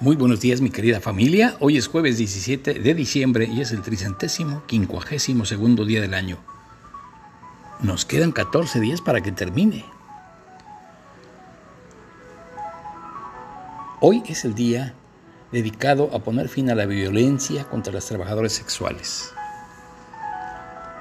Muy 0.00 0.14
buenos 0.14 0.38
días 0.38 0.60
mi 0.60 0.70
querida 0.70 1.00
familia, 1.00 1.56
hoy 1.58 1.76
es 1.76 1.88
jueves 1.88 2.18
17 2.18 2.74
de 2.74 2.94
diciembre 2.94 3.48
y 3.52 3.62
es 3.62 3.72
el 3.72 3.82
tricentésimo 3.82 4.62
quincuagésimo 4.66 5.44
segundo 5.44 5.84
día 5.84 6.00
del 6.00 6.14
año. 6.14 6.38
Nos 7.80 8.04
quedan 8.04 8.30
14 8.30 8.78
días 8.78 9.00
para 9.00 9.22
que 9.22 9.32
termine. 9.32 9.84
Hoy 14.00 14.22
es 14.28 14.44
el 14.44 14.54
día 14.54 14.94
dedicado 15.50 16.14
a 16.14 16.20
poner 16.20 16.48
fin 16.48 16.70
a 16.70 16.76
la 16.76 16.86
violencia 16.86 17.64
contra 17.64 17.92
las 17.92 18.06
trabajadoras 18.06 18.52
sexuales. 18.52 19.32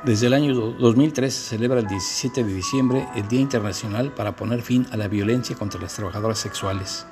Desde 0.05 0.25
el 0.25 0.33
año 0.33 0.55
2003 0.55 1.31
se 1.31 1.49
celebra 1.49 1.81
el 1.81 1.87
17 1.87 2.43
de 2.43 2.51
diciembre 2.51 3.07
el 3.15 3.27
Día 3.27 3.41
Internacional 3.41 4.11
para 4.15 4.35
poner 4.35 4.63
fin 4.63 4.87
a 4.89 4.97
la 4.97 5.07
violencia 5.07 5.55
contra 5.55 5.79
las 5.79 5.93
trabajadoras 5.93 6.39
sexuales 6.39 7.05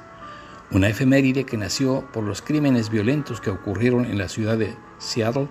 una 0.71 0.89
efeméride 0.89 1.45
que 1.45 1.57
nació 1.57 2.05
por 2.11 2.23
los 2.23 2.41
crímenes 2.41 2.89
violentos 2.89 3.39
que 3.39 3.49
ocurrieron 3.49 4.05
en 4.05 4.17
la 4.17 4.29
ciudad 4.29 4.57
de 4.57 4.75
Seattle 4.97 5.47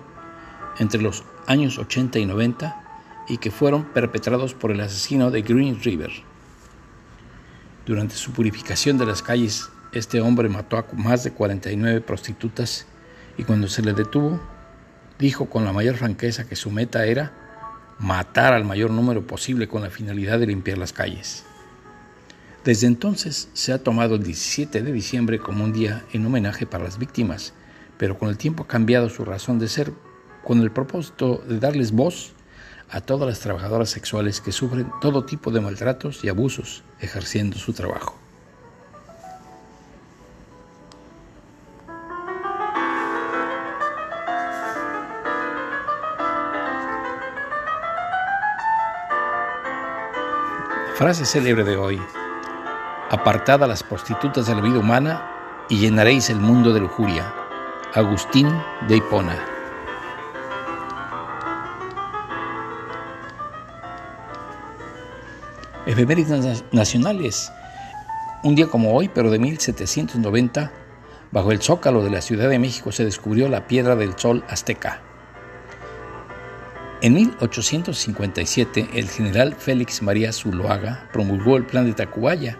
entre 0.79 1.01
los 1.01 1.23
años 1.47 1.77
80 1.77 2.19
y 2.19 2.25
90 2.25 2.83
y 3.27 3.37
que 3.37 3.51
fueron 3.51 3.85
perpetrados 3.85 4.53
por 4.53 4.71
el 4.71 4.81
asesino 4.81 5.31
de 5.31 5.41
Green 5.41 5.81
River. 5.81 6.11
Durante 7.85 8.15
su 8.15 8.31
purificación 8.31 8.97
de 8.97 9.05
las 9.05 9.21
calles, 9.21 9.69
este 9.93 10.19
hombre 10.19 10.49
mató 10.49 10.77
a 10.77 10.85
más 10.93 11.23
de 11.23 11.31
49 11.31 12.01
prostitutas 12.01 12.85
y 13.37 13.43
cuando 13.43 13.67
se 13.67 13.81
le 13.81 13.93
detuvo, 13.93 14.39
dijo 15.19 15.49
con 15.49 15.65
la 15.65 15.71
mayor 15.71 15.95
franqueza 15.95 16.47
que 16.47 16.55
su 16.55 16.71
meta 16.71 17.05
era 17.05 17.31
matar 17.99 18.53
al 18.53 18.65
mayor 18.65 18.91
número 18.91 19.25
posible 19.25 19.67
con 19.67 19.81
la 19.81 19.89
finalidad 19.89 20.39
de 20.39 20.47
limpiar 20.47 20.77
las 20.77 20.93
calles. 20.93 21.45
Desde 22.65 22.87
entonces 22.87 23.47
se 23.53 23.73
ha 23.73 23.83
tomado 23.83 24.15
el 24.15 24.23
17 24.23 24.81
de 24.81 24.91
diciembre 24.91 25.37
como 25.37 25.63
un 25.63 25.71
día 25.71 26.03
en 26.13 26.25
homenaje 26.25 26.65
para 26.65 26.83
las 26.83 26.97
víctimas, 26.97 27.53
pero 27.99 28.17
con 28.17 28.27
el 28.27 28.39
tiempo 28.39 28.63
ha 28.63 28.67
cambiado 28.67 29.07
su 29.07 29.23
razón 29.23 29.59
de 29.59 29.67
ser 29.67 29.93
con 30.43 30.59
el 30.61 30.71
propósito 30.71 31.43
de 31.47 31.59
darles 31.59 31.91
voz 31.91 32.33
a 32.89 33.01
todas 33.01 33.29
las 33.29 33.39
trabajadoras 33.39 33.91
sexuales 33.91 34.41
que 34.41 34.51
sufren 34.51 34.89
todo 34.99 35.25
tipo 35.25 35.51
de 35.51 35.61
maltratos 35.61 36.23
y 36.23 36.29
abusos 36.29 36.83
ejerciendo 36.99 37.55
su 37.55 37.71
trabajo. 37.73 38.17
Frase 50.95 51.25
célebre 51.25 51.63
de 51.63 51.75
hoy 51.75 52.01
apartad 53.09 53.63
a 53.63 53.67
las 53.67 53.83
prostitutas 53.83 54.47
de 54.47 54.55
la 54.55 54.61
vida 54.61 54.79
humana 54.79 55.65
y 55.69 55.77
llenaréis 55.77 56.29
el 56.29 56.39
mundo 56.39 56.73
de 56.73 56.79
lujuria. 56.79 57.33
Agustín 57.93 58.49
de 58.87 58.97
Hipona. 58.97 59.37
Efemérides 65.85 66.63
nacionales. 66.71 67.51
Un 68.43 68.55
día 68.55 68.67
como 68.67 68.93
hoy, 68.95 69.07
pero 69.07 69.29
de 69.29 69.37
1790, 69.37 70.71
bajo 71.31 71.51
el 71.51 71.61
zócalo 71.61 72.03
de 72.03 72.09
la 72.09 72.21
Ciudad 72.21 72.49
de 72.49 72.59
México 72.59 72.91
se 72.91 73.05
descubrió 73.05 73.47
la 73.49 73.67
piedra 73.67 73.95
del 73.95 74.17
sol 74.17 74.43
azteca. 74.49 75.01
En 77.01 77.13
1857, 77.13 78.89
el 78.95 79.09
general 79.09 79.53
Félix 79.53 80.01
María 80.01 80.31
Zuloaga 80.31 81.07
promulgó 81.13 81.57
el 81.57 81.65
plan 81.65 81.85
de 81.85 81.93
Tacubaya, 81.93 82.57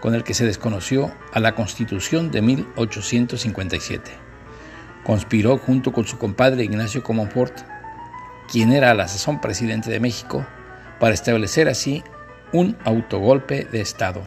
con 0.00 0.14
el 0.14 0.24
que 0.24 0.34
se 0.34 0.44
desconoció 0.44 1.12
a 1.32 1.40
la 1.40 1.54
Constitución 1.54 2.30
de 2.30 2.42
1857. 2.42 4.10
Conspiró 5.04 5.58
junto 5.58 5.92
con 5.92 6.06
su 6.06 6.18
compadre 6.18 6.64
Ignacio 6.64 7.02
Comonfort, 7.02 7.58
quien 8.50 8.72
era 8.72 8.90
a 8.90 8.94
la 8.94 9.08
sazón 9.08 9.40
presidente 9.40 9.90
de 9.90 10.00
México, 10.00 10.46
para 11.00 11.14
establecer 11.14 11.68
así 11.68 12.02
un 12.52 12.76
autogolpe 12.84 13.64
de 13.64 13.80
Estado. 13.80 14.22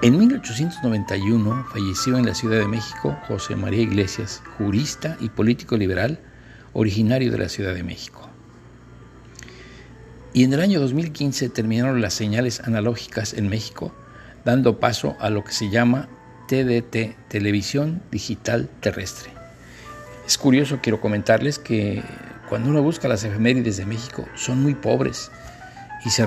En 0.00 0.16
1891 0.16 1.66
falleció 1.72 2.18
en 2.18 2.26
la 2.26 2.34
Ciudad 2.34 2.60
de 2.60 2.68
México 2.68 3.18
José 3.26 3.56
María 3.56 3.82
Iglesias, 3.82 4.42
jurista 4.56 5.16
y 5.20 5.28
político 5.28 5.76
liberal 5.76 6.20
originario 6.72 7.32
de 7.32 7.38
la 7.38 7.48
Ciudad 7.48 7.74
de 7.74 7.82
México. 7.82 8.17
Y 10.38 10.44
en 10.44 10.52
el 10.52 10.60
año 10.60 10.78
2015 10.78 11.48
terminaron 11.48 12.00
las 12.00 12.14
señales 12.14 12.60
analógicas 12.60 13.34
en 13.34 13.48
México, 13.48 13.92
dando 14.44 14.78
paso 14.78 15.16
a 15.18 15.30
lo 15.30 15.42
que 15.42 15.50
se 15.50 15.68
llama 15.68 16.08
TDT, 16.46 17.16
Televisión 17.26 18.02
Digital 18.12 18.70
Terrestre. 18.78 19.32
Es 20.28 20.38
curioso, 20.38 20.78
quiero 20.80 21.00
comentarles 21.00 21.58
que 21.58 22.04
cuando 22.48 22.70
uno 22.70 22.84
busca 22.84 23.08
las 23.08 23.24
efemérides 23.24 23.78
de 23.78 23.86
México 23.86 24.28
son 24.36 24.62
muy 24.62 24.76
pobres 24.76 25.32
y 26.04 26.10
se, 26.10 26.24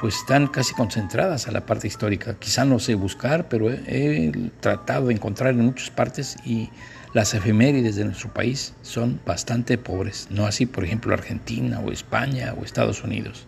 pues 0.00 0.16
están 0.16 0.46
casi 0.46 0.72
concentradas 0.72 1.46
a 1.46 1.52
la 1.52 1.66
parte 1.66 1.88
histórica. 1.88 2.36
Quizá 2.38 2.64
no 2.64 2.78
sé 2.78 2.94
buscar, 2.94 3.50
pero 3.50 3.70
he, 3.70 3.76
he 3.86 4.50
tratado 4.60 5.08
de 5.08 5.12
encontrar 5.12 5.50
en 5.50 5.60
muchas 5.66 5.90
partes 5.90 6.38
y 6.46 6.70
las 7.16 7.32
efemérides 7.32 7.96
de 7.96 8.04
nuestro 8.04 8.28
país 8.28 8.74
son 8.82 9.18
bastante 9.24 9.78
pobres, 9.78 10.28
no 10.28 10.44
así 10.44 10.66
por 10.66 10.84
ejemplo 10.84 11.14
Argentina 11.14 11.80
o 11.80 11.90
España 11.90 12.52
o 12.54 12.62
Estados 12.62 13.02
Unidos. 13.04 13.46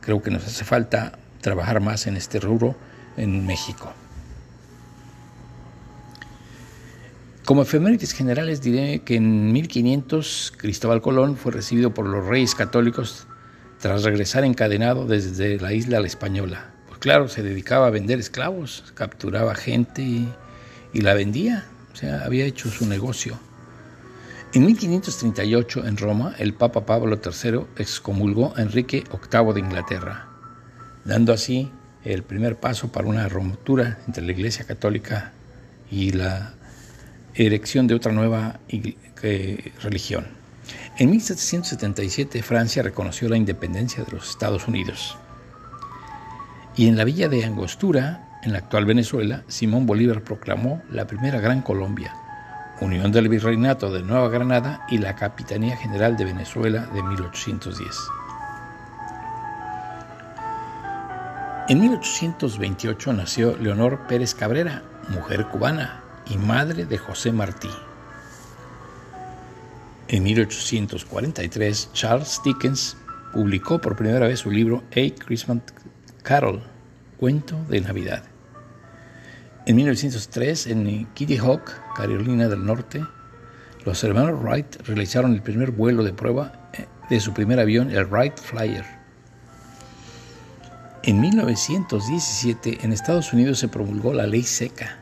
Creo 0.00 0.20
que 0.24 0.32
nos 0.32 0.44
hace 0.44 0.64
falta 0.64 1.16
trabajar 1.40 1.78
más 1.78 2.08
en 2.08 2.16
este 2.16 2.40
rubro 2.40 2.74
en 3.16 3.46
México. 3.46 3.92
Como 7.44 7.62
efemérides 7.62 8.10
generales 8.10 8.60
diré 8.60 9.02
que 9.02 9.14
en 9.14 9.52
1500 9.52 10.54
Cristóbal 10.56 11.00
Colón 11.00 11.36
fue 11.36 11.52
recibido 11.52 11.94
por 11.94 12.08
los 12.08 12.26
reyes 12.26 12.56
católicos 12.56 13.28
tras 13.78 14.02
regresar 14.02 14.42
encadenado 14.44 15.06
desde 15.06 15.60
la 15.60 15.72
isla 15.72 16.00
la 16.00 16.08
española. 16.08 16.72
Pues 16.88 16.98
claro, 16.98 17.28
se 17.28 17.44
dedicaba 17.44 17.86
a 17.86 17.90
vender 17.90 18.18
esclavos, 18.18 18.82
capturaba 18.96 19.54
gente 19.54 20.02
y 20.02 21.00
la 21.00 21.14
vendía 21.14 21.66
había 22.24 22.44
hecho 22.44 22.70
su 22.70 22.86
negocio. 22.86 23.38
En 24.52 24.64
1538, 24.66 25.86
en 25.86 25.96
Roma, 25.96 26.34
el 26.38 26.54
Papa 26.54 26.84
Pablo 26.84 27.20
III 27.24 27.66
excomulgó 27.76 28.52
a 28.56 28.62
Enrique 28.62 29.04
VIII 29.10 29.52
de 29.54 29.60
Inglaterra, 29.60 30.28
dando 31.04 31.32
así 31.32 31.70
el 32.04 32.22
primer 32.22 32.58
paso 32.58 32.90
para 32.90 33.06
una 33.06 33.28
ruptura 33.28 33.98
entre 34.06 34.24
la 34.24 34.32
Iglesia 34.32 34.64
Católica 34.64 35.32
y 35.90 36.12
la 36.12 36.54
erección 37.34 37.86
de 37.86 37.94
otra 37.94 38.12
nueva 38.12 38.58
religión. 39.82 40.26
En 40.98 41.10
1777 41.10 42.42
Francia 42.42 42.82
reconoció 42.82 43.28
la 43.28 43.36
independencia 43.36 44.02
de 44.04 44.12
los 44.12 44.30
Estados 44.30 44.66
Unidos. 44.66 45.16
Y 46.76 46.88
en 46.88 46.96
la 46.96 47.04
villa 47.04 47.28
de 47.28 47.44
Angostura, 47.44 48.29
en 48.42 48.52
la 48.52 48.58
actual 48.58 48.86
Venezuela, 48.86 49.42
Simón 49.48 49.86
Bolívar 49.86 50.22
proclamó 50.22 50.82
la 50.90 51.06
primera 51.06 51.40
Gran 51.40 51.62
Colombia, 51.62 52.14
unión 52.80 53.12
del 53.12 53.28
Virreinato 53.28 53.92
de 53.92 54.02
Nueva 54.02 54.28
Granada 54.28 54.86
y 54.88 54.98
la 54.98 55.14
Capitanía 55.14 55.76
General 55.76 56.16
de 56.16 56.24
Venezuela 56.24 56.86
de 56.86 57.02
1810. 57.02 57.88
En 61.68 61.80
1828 61.80 63.12
nació 63.12 63.56
Leonor 63.56 64.06
Pérez 64.08 64.34
Cabrera, 64.34 64.82
mujer 65.10 65.46
cubana 65.46 66.02
y 66.28 66.36
madre 66.36 66.86
de 66.86 66.98
José 66.98 67.32
Martí. 67.32 67.70
En 70.08 70.24
1843, 70.24 71.90
Charles 71.92 72.40
Dickens 72.44 72.96
publicó 73.32 73.80
por 73.80 73.94
primera 73.94 74.26
vez 74.26 74.40
su 74.40 74.50
libro 74.50 74.82
A 74.90 75.24
Christmas 75.24 75.58
Carol, 76.22 76.62
cuento 77.18 77.56
de 77.68 77.80
Navidad. 77.80 78.29
En 79.70 79.76
1903, 79.76 80.66
en 80.66 81.06
Kitty 81.14 81.36
Hawk, 81.36 81.70
Carolina 81.94 82.48
del 82.48 82.66
Norte, 82.66 83.06
los 83.84 84.02
hermanos 84.02 84.42
Wright 84.42 84.84
realizaron 84.84 85.32
el 85.32 85.42
primer 85.42 85.70
vuelo 85.70 86.02
de 86.02 86.12
prueba 86.12 86.70
eh, 86.72 86.86
de 87.08 87.20
su 87.20 87.32
primer 87.32 87.60
avión, 87.60 87.88
el 87.92 88.04
Wright 88.06 88.36
Flyer. 88.36 88.84
En 91.04 91.20
1917, 91.20 92.80
en 92.82 92.92
Estados 92.92 93.32
Unidos 93.32 93.60
se 93.60 93.68
promulgó 93.68 94.12
la 94.12 94.26
ley 94.26 94.42
seca. 94.42 94.98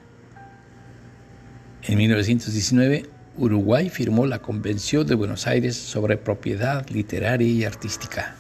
En 1.85 1.97
1919, 1.97 3.09
Uruguay 3.39 3.89
firmó 3.89 4.27
la 4.27 4.41
Convención 4.41 5.07
de 5.07 5.15
Buenos 5.15 5.47
Aires 5.47 5.79
sobre 5.79 6.19
propiedad 6.19 6.87
literaria 6.91 7.49
y 7.49 7.65
artística. 7.65 8.37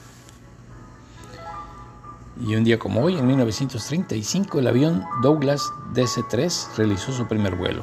Y 2.40 2.54
un 2.54 2.62
día 2.62 2.78
como 2.78 3.02
hoy, 3.02 3.18
en 3.18 3.26
1935, 3.26 4.60
el 4.60 4.68
avión 4.68 5.04
Douglas 5.22 5.72
DC-3 5.92 6.76
realizó 6.76 7.12
su 7.12 7.26
primer 7.26 7.56
vuelo. 7.56 7.82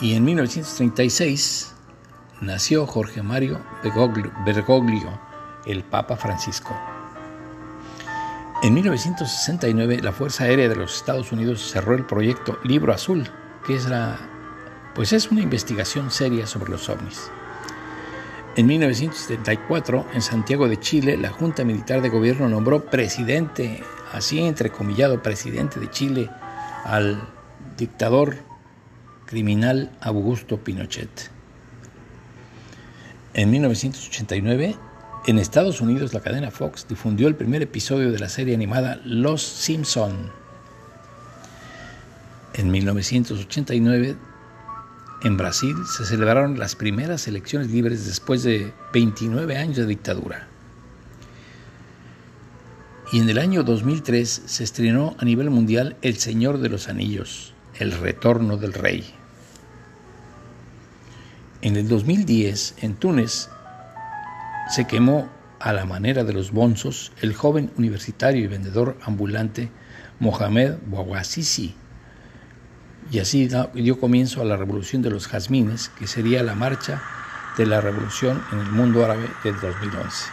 Y 0.00 0.14
en 0.14 0.24
1936 0.24 1.74
nació 2.40 2.86
Jorge 2.86 3.22
Mario 3.22 3.60
Bergoglio, 3.82 5.20
el 5.64 5.84
Papa 5.84 6.16
Francisco. 6.16 6.76
En 8.62 8.74
1969, 8.74 10.00
la 10.02 10.12
Fuerza 10.12 10.44
Aérea 10.44 10.68
de 10.68 10.76
los 10.76 10.96
Estados 10.96 11.30
Unidos 11.30 11.70
cerró 11.70 11.94
el 11.94 12.04
proyecto 12.04 12.58
Libro 12.64 12.92
Azul, 12.92 13.28
que 13.64 13.76
es, 13.76 13.86
la, 13.88 14.18
pues 14.94 15.12
es 15.12 15.30
una 15.30 15.40
investigación 15.40 16.10
seria 16.10 16.46
sobre 16.46 16.72
los 16.72 16.88
ovnis. 16.88 17.30
En 18.56 18.66
1974, 18.68 20.06
en 20.14 20.22
Santiago 20.22 20.66
de 20.66 20.80
Chile, 20.80 21.18
la 21.18 21.28
Junta 21.28 21.62
Militar 21.62 22.00
de 22.00 22.08
Gobierno 22.08 22.48
nombró 22.48 22.86
presidente, 22.86 23.82
así 24.12 24.40
entrecomillado 24.40 25.22
presidente 25.22 25.78
de 25.78 25.90
Chile, 25.90 26.30
al 26.84 27.20
dictador 27.76 28.38
criminal 29.26 29.90
Augusto 30.00 30.64
Pinochet. 30.64 31.30
En 33.34 33.50
1989, 33.50 34.74
en 35.26 35.38
Estados 35.38 35.82
Unidos, 35.82 36.14
la 36.14 36.20
cadena 36.20 36.50
Fox 36.50 36.86
difundió 36.88 37.28
el 37.28 37.34
primer 37.34 37.60
episodio 37.60 38.10
de 38.10 38.18
la 38.18 38.30
serie 38.30 38.54
animada 38.54 39.02
Los 39.04 39.42
Simpson. 39.42 40.32
En 42.54 42.70
1989, 42.70 44.16
en 45.22 45.36
Brasil 45.36 45.76
se 45.86 46.04
celebraron 46.04 46.58
las 46.58 46.76
primeras 46.76 47.26
elecciones 47.26 47.70
libres 47.70 48.06
después 48.06 48.42
de 48.42 48.72
29 48.92 49.56
años 49.56 49.76
de 49.76 49.86
dictadura. 49.86 50.48
Y 53.12 53.20
en 53.20 53.30
el 53.30 53.38
año 53.38 53.62
2003 53.62 54.42
se 54.46 54.64
estrenó 54.64 55.16
a 55.18 55.24
nivel 55.24 55.50
mundial 55.50 55.96
El 56.02 56.16
Señor 56.16 56.58
de 56.58 56.68
los 56.68 56.88
Anillos, 56.88 57.54
El 57.78 57.92
Retorno 57.92 58.56
del 58.56 58.72
Rey. 58.72 59.04
En 61.62 61.76
el 61.76 61.88
2010, 61.88 62.74
en 62.82 62.94
Túnez, 62.94 63.48
se 64.70 64.86
quemó 64.86 65.28
a 65.60 65.72
la 65.72 65.86
manera 65.86 66.24
de 66.24 66.32
los 66.32 66.52
bonzos 66.52 67.12
el 67.22 67.32
joven 67.34 67.70
universitario 67.78 68.44
y 68.44 68.48
vendedor 68.48 68.98
ambulante 69.02 69.70
Mohamed 70.20 70.74
Bouazizi. 70.86 71.74
Y 73.10 73.20
así 73.20 73.48
dio 73.74 74.00
comienzo 74.00 74.42
a 74.42 74.44
la 74.44 74.56
revolución 74.56 75.02
de 75.02 75.10
los 75.10 75.28
jazmines, 75.28 75.90
que 75.90 76.06
sería 76.06 76.42
la 76.42 76.54
marcha 76.54 77.02
de 77.56 77.66
la 77.66 77.80
revolución 77.80 78.42
en 78.52 78.58
el 78.58 78.70
mundo 78.72 79.04
árabe 79.04 79.28
del 79.44 79.58
2011. 79.60 80.26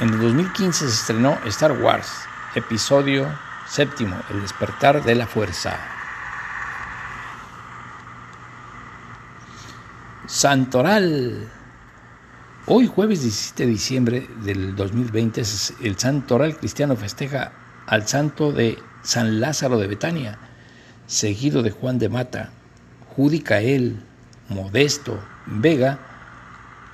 En 0.00 0.08
el 0.08 0.20
2015 0.20 0.86
se 0.86 0.94
estrenó 0.94 1.38
Star 1.44 1.72
Wars, 1.72 2.10
episodio 2.54 3.28
séptimo, 3.68 4.16
El 4.30 4.40
despertar 4.40 5.04
de 5.04 5.14
la 5.14 5.26
fuerza. 5.26 5.78
Santoral. 10.26 11.48
Hoy 12.66 12.86
jueves 12.86 13.22
17 13.22 13.64
de 13.64 13.70
diciembre 13.70 14.30
del 14.42 14.74
2020 14.74 15.42
el 15.82 15.98
Santoral 15.98 16.56
cristiano 16.56 16.96
festeja 16.96 17.52
al 17.86 18.06
santo 18.06 18.52
de 18.52 18.78
San 19.02 19.40
Lázaro 19.40 19.78
de 19.78 19.86
Betania, 19.86 20.38
seguido 21.10 21.64
de 21.64 21.72
Juan 21.72 21.98
de 21.98 22.08
Mata, 22.08 22.50
Judicael, 23.16 23.96
Modesto, 24.48 25.20
Vega, 25.44 25.98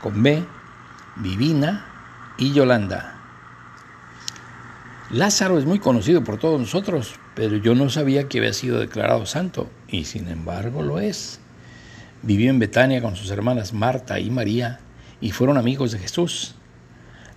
con 0.00 0.24
Vivina 1.16 1.84
y 2.38 2.54
Yolanda. 2.54 3.20
Lázaro 5.10 5.58
es 5.58 5.66
muy 5.66 5.78
conocido 5.78 6.24
por 6.24 6.38
todos 6.38 6.58
nosotros, 6.58 7.16
pero 7.34 7.58
yo 7.58 7.74
no 7.74 7.90
sabía 7.90 8.26
que 8.26 8.38
había 8.38 8.54
sido 8.54 8.80
declarado 8.80 9.26
santo, 9.26 9.68
y 9.86 10.04
sin 10.04 10.28
embargo 10.28 10.82
lo 10.82 10.98
es. 10.98 11.38
Vivió 12.22 12.48
en 12.48 12.58
Betania 12.58 13.02
con 13.02 13.16
sus 13.16 13.30
hermanas 13.30 13.74
Marta 13.74 14.18
y 14.18 14.30
María 14.30 14.80
y 15.20 15.32
fueron 15.32 15.58
amigos 15.58 15.92
de 15.92 15.98
Jesús. 15.98 16.54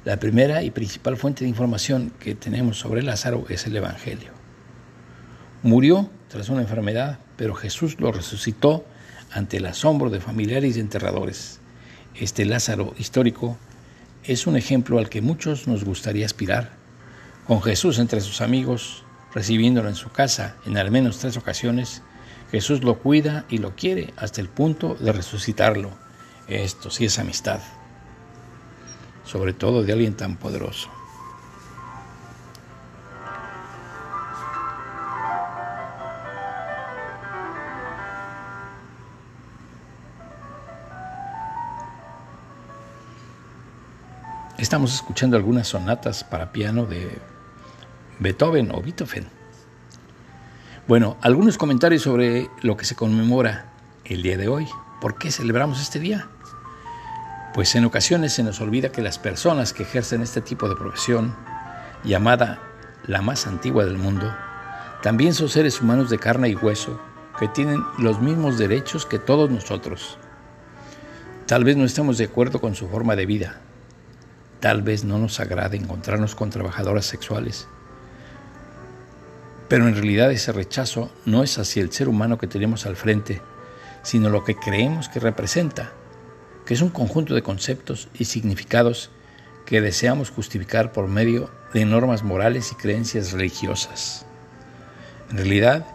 La 0.06 0.18
primera 0.18 0.64
y 0.64 0.72
principal 0.72 1.18
fuente 1.18 1.44
de 1.44 1.50
información 1.50 2.14
que 2.22 2.36
tenemos 2.36 2.80
sobre 2.80 3.04
Lázaro 3.04 3.44
es 3.50 3.68
el 3.68 3.76
Evangelio. 3.76 4.32
Murió 5.62 6.10
tras 6.30 6.50
una 6.50 6.62
enfermedad, 6.62 7.20
pero 7.36 7.56
Jesús 7.56 8.00
lo 8.00 8.12
resucitó 8.12 8.86
ante 9.32 9.58
el 9.58 9.66
asombro 9.66 10.10
de 10.10 10.22
familiares 10.22 10.78
y 10.78 10.80
enterradores. 10.80 11.60
Este 12.16 12.46
Lázaro 12.46 12.94
histórico 12.98 13.58
es 14.24 14.48
un 14.48 14.56
ejemplo 14.56 15.00
al 15.00 15.10
que 15.10 15.22
muchos 15.22 15.68
nos 15.68 15.84
gustaría 15.84 16.26
aspirar. 16.26 16.72
Con 17.48 17.62
Jesús 17.62 17.98
entre 18.00 18.22
sus 18.22 18.42
amigos, 18.42 19.04
recibiéndolo 19.34 19.90
en 19.90 19.96
su 19.96 20.12
casa 20.12 20.56
en 20.66 20.78
al 20.78 20.92
menos 20.92 21.18
tres 21.18 21.36
ocasiones, 21.36 22.04
Jesús 22.52 22.84
lo 22.84 23.00
cuida 23.00 23.46
y 23.50 23.58
lo 23.58 23.76
quiere 23.76 24.14
hasta 24.18 24.42
el 24.42 24.50
punto 24.50 24.96
de 24.96 25.12
resucitarlo. 25.12 25.92
Esto 26.48 26.90
sí 26.90 27.06
es 27.06 27.20
amistad, 27.20 27.60
sobre 29.24 29.54
todo 29.54 29.84
de 29.84 29.94
alguien 29.94 30.16
tan 30.16 30.38
poderoso. 30.38 30.90
Estamos 44.70 44.94
escuchando 44.94 45.36
algunas 45.36 45.68
sonatas 45.68 46.24
para 46.24 46.52
piano 46.52 46.86
de 46.86 47.18
Beethoven 48.20 48.70
o 48.72 48.80
Beethoven. 48.84 49.26
Bueno, 50.88 51.18
algunos 51.22 51.58
comentarios 51.58 52.04
sobre 52.04 52.52
lo 52.62 52.78
que 52.78 52.86
se 52.86 52.96
conmemora 52.96 53.72
el 54.06 54.22
día 54.22 54.38
de 54.38 54.48
hoy. 54.48 54.68
¿Por 55.02 55.18
qué 55.18 55.32
celebramos 55.32 55.82
este 55.82 55.98
día? 55.98 56.28
Pues 57.56 57.74
en 57.74 57.84
ocasiones 57.84 58.34
se 58.34 58.44
nos 58.44 58.62
olvida 58.62 58.92
que 58.92 59.02
las 59.02 59.18
personas 59.18 59.74
que 59.74 59.82
ejercen 59.82 60.22
este 60.22 60.40
tipo 60.40 60.70
de 60.70 60.76
profesión, 60.76 61.36
llamada 62.04 62.60
la 63.08 63.24
más 63.24 63.48
antigua 63.48 63.86
del 63.86 63.98
mundo, 63.98 64.32
también 65.02 65.34
son 65.34 65.50
seres 65.50 65.82
humanos 65.82 66.12
de 66.12 66.20
carne 66.20 66.48
y 66.48 66.54
hueso 66.54 67.02
que 67.40 67.48
tienen 67.48 67.84
los 67.98 68.22
mismos 68.22 68.60
derechos 68.60 69.08
que 69.08 69.18
todos 69.18 69.50
nosotros. 69.50 70.20
Tal 71.48 71.64
vez 71.64 71.76
no 71.76 71.86
estemos 71.86 72.20
de 72.20 72.26
acuerdo 72.26 72.62
con 72.62 72.76
su 72.76 72.88
forma 72.88 73.16
de 73.16 73.26
vida. 73.26 73.62
Tal 74.60 74.82
vez 74.82 75.04
no 75.04 75.18
nos 75.18 75.40
agrade 75.40 75.78
encontrarnos 75.78 76.36
con 76.36 76.50
trabajadoras 76.50 77.06
sexuales 77.06 77.68
pero 79.70 79.88
en 79.88 79.94
realidad 79.94 80.32
ese 80.32 80.52
rechazo 80.52 81.12
no 81.26 81.44
es 81.44 81.58
hacia 81.60 81.84
el 81.84 81.92
ser 81.94 82.10
humano 82.10 82.40
que 82.40 82.48
tenemos 82.48 82.88
al 82.88 82.96
frente, 82.96 83.40
sino 84.02 84.30
lo 84.30 84.44
que 84.44 84.56
creemos 84.56 85.08
que 85.08 85.20
representa, 85.20 85.92
que 86.66 86.74
es 86.74 86.82
un 86.82 86.90
conjunto 86.90 87.36
de 87.36 87.44
conceptos 87.44 88.10
y 88.16 88.26
significados 88.26 89.12
que 89.66 89.80
deseamos 89.80 90.32
justificar 90.32 90.92
por 90.92 91.08
medio 91.08 91.52
de 91.74 91.86
normas 91.86 92.24
morales 92.24 92.72
y 92.72 92.76
creencias 92.76 93.32
religiosas. 93.32 94.26
En 95.30 95.38
realidad, 95.38 95.86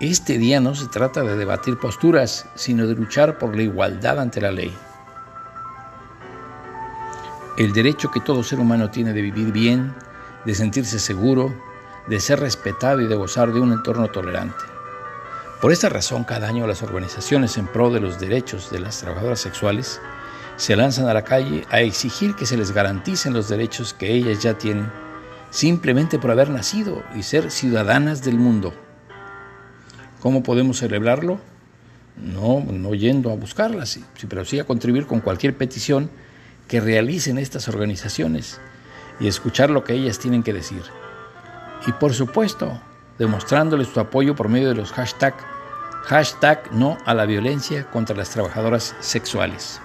este 0.00 0.36
día 0.36 0.60
no 0.60 0.74
se 0.74 0.88
trata 0.88 1.22
de 1.22 1.36
debatir 1.36 1.78
posturas, 1.78 2.46
sino 2.56 2.88
de 2.88 2.94
luchar 2.94 3.38
por 3.38 3.54
la 3.54 3.62
igualdad 3.62 4.18
ante 4.18 4.40
la 4.40 4.50
ley. 4.50 4.76
El 7.58 7.72
derecho 7.72 8.12
que 8.12 8.20
todo 8.20 8.44
ser 8.44 8.60
humano 8.60 8.88
tiene 8.88 9.12
de 9.12 9.20
vivir 9.20 9.50
bien, 9.50 9.92
de 10.44 10.54
sentirse 10.54 11.00
seguro, 11.00 11.52
de 12.06 12.20
ser 12.20 12.38
respetado 12.38 13.00
y 13.00 13.08
de 13.08 13.16
gozar 13.16 13.52
de 13.52 13.58
un 13.58 13.72
entorno 13.72 14.06
tolerante. 14.06 14.62
Por 15.60 15.72
esta 15.72 15.88
razón, 15.88 16.22
cada 16.22 16.46
año 16.46 16.68
las 16.68 16.84
organizaciones 16.84 17.58
en 17.58 17.66
pro 17.66 17.90
de 17.90 17.98
los 17.98 18.20
derechos 18.20 18.70
de 18.70 18.78
las 18.78 19.00
trabajadoras 19.00 19.40
sexuales 19.40 20.00
se 20.56 20.76
lanzan 20.76 21.08
a 21.08 21.14
la 21.14 21.24
calle 21.24 21.66
a 21.68 21.80
exigir 21.80 22.36
que 22.36 22.46
se 22.46 22.56
les 22.56 22.70
garanticen 22.70 23.32
los 23.32 23.48
derechos 23.48 23.92
que 23.92 24.12
ellas 24.12 24.40
ya 24.40 24.56
tienen 24.56 24.88
simplemente 25.50 26.20
por 26.20 26.30
haber 26.30 26.50
nacido 26.50 27.02
y 27.16 27.24
ser 27.24 27.50
ciudadanas 27.50 28.22
del 28.22 28.36
mundo. 28.36 28.72
¿Cómo 30.20 30.44
podemos 30.44 30.78
celebrarlo? 30.78 31.40
No, 32.16 32.64
no 32.70 32.94
yendo 32.94 33.32
a 33.32 33.34
buscarlas, 33.34 33.98
pero 34.28 34.44
sí 34.44 34.60
a 34.60 34.64
contribuir 34.64 35.08
con 35.08 35.18
cualquier 35.18 35.56
petición 35.56 36.08
que 36.68 36.80
realicen 36.80 37.38
estas 37.38 37.68
organizaciones 37.68 38.60
y 39.18 39.26
escuchar 39.26 39.70
lo 39.70 39.82
que 39.82 39.94
ellas 39.94 40.18
tienen 40.18 40.42
que 40.42 40.52
decir 40.52 40.82
y 41.86 41.92
por 41.92 42.14
supuesto 42.14 42.80
demostrándoles 43.18 43.88
su 43.88 43.98
apoyo 44.00 44.34
por 44.34 44.48
medio 44.48 44.68
de 44.68 44.74
los 44.74 44.92
hashtag, 44.92 45.34
hashtag 46.04 46.72
no 46.72 46.98
a 47.04 47.14
la 47.14 47.26
violencia 47.26 47.90
contra 47.90 48.16
las 48.16 48.30
trabajadoras 48.30 48.94
sexuales. 49.00 49.80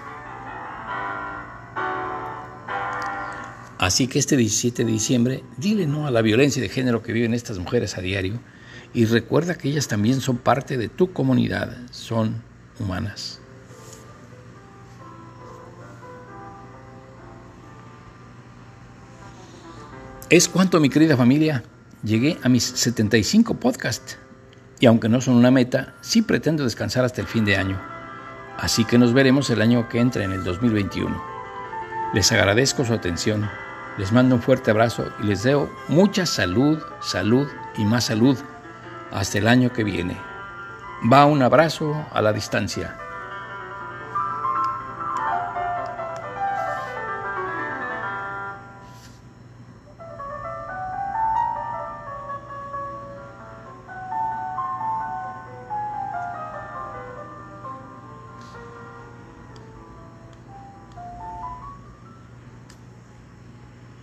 Así 3.78 4.06
que 4.06 4.18
este 4.18 4.36
17 4.36 4.84
de 4.84 4.92
diciembre, 4.92 5.44
dile 5.56 5.86
no 5.86 6.06
a 6.06 6.10
la 6.10 6.22
violencia 6.22 6.62
de 6.62 6.68
género 6.68 7.02
que 7.02 7.12
viven 7.12 7.34
estas 7.34 7.58
mujeres 7.58 7.98
a 7.98 8.00
diario 8.00 8.38
y 8.94 9.04
recuerda 9.04 9.56
que 9.56 9.68
ellas 9.68 9.88
también 9.88 10.20
son 10.20 10.38
parte 10.38 10.78
de 10.78 10.88
tu 10.88 11.12
comunidad, 11.12 11.76
son 11.90 12.42
humanas. 12.78 13.40
Es 20.34 20.48
cuanto, 20.48 20.80
mi 20.80 20.88
querida 20.88 21.16
familia. 21.16 21.62
Llegué 22.02 22.38
a 22.42 22.48
mis 22.48 22.64
75 22.64 23.54
podcasts 23.54 24.18
y 24.80 24.86
aunque 24.86 25.08
no 25.08 25.20
son 25.20 25.36
una 25.36 25.52
meta, 25.52 25.94
sí 26.00 26.22
pretendo 26.22 26.64
descansar 26.64 27.04
hasta 27.04 27.20
el 27.20 27.28
fin 27.28 27.44
de 27.44 27.56
año. 27.56 27.80
Así 28.58 28.84
que 28.84 28.98
nos 28.98 29.12
veremos 29.12 29.48
el 29.50 29.62
año 29.62 29.88
que 29.88 30.00
entra 30.00 30.24
en 30.24 30.32
el 30.32 30.42
2021. 30.42 31.22
Les 32.14 32.32
agradezco 32.32 32.84
su 32.84 32.94
atención. 32.94 33.48
Les 33.96 34.10
mando 34.10 34.34
un 34.34 34.42
fuerte 34.42 34.72
abrazo 34.72 35.06
y 35.22 35.26
les 35.26 35.44
deseo 35.44 35.70
mucha 35.86 36.26
salud, 36.26 36.82
salud 37.00 37.46
y 37.78 37.84
más 37.84 38.06
salud 38.06 38.36
hasta 39.12 39.38
el 39.38 39.46
año 39.46 39.72
que 39.72 39.84
viene. 39.84 40.18
Va 41.12 41.26
un 41.26 41.42
abrazo 41.42 42.08
a 42.10 42.20
la 42.20 42.32
distancia. 42.32 42.96